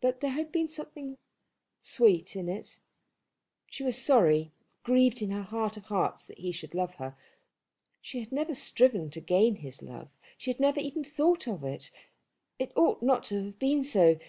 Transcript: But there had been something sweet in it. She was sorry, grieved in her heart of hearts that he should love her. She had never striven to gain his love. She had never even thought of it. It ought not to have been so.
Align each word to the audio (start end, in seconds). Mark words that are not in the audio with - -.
But 0.00 0.20
there 0.20 0.30
had 0.30 0.52
been 0.52 0.68
something 0.68 1.18
sweet 1.80 2.36
in 2.36 2.48
it. 2.48 2.78
She 3.66 3.82
was 3.82 4.00
sorry, 4.00 4.52
grieved 4.84 5.22
in 5.22 5.30
her 5.30 5.42
heart 5.42 5.76
of 5.76 5.86
hearts 5.86 6.24
that 6.26 6.38
he 6.38 6.52
should 6.52 6.72
love 6.72 6.94
her. 7.02 7.16
She 8.00 8.20
had 8.20 8.30
never 8.30 8.54
striven 8.54 9.10
to 9.10 9.20
gain 9.20 9.56
his 9.56 9.82
love. 9.82 10.08
She 10.38 10.52
had 10.52 10.60
never 10.60 10.78
even 10.78 11.02
thought 11.02 11.48
of 11.48 11.64
it. 11.64 11.90
It 12.60 12.70
ought 12.76 13.02
not 13.02 13.24
to 13.24 13.46
have 13.46 13.58
been 13.58 13.82
so. 13.82 14.20